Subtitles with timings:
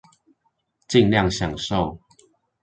[0.87, 1.99] 儘量享受